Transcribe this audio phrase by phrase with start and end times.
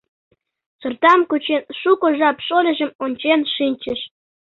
[0.81, 3.99] Сортам кучен, шуко жап шольыжым ончен шинчыш.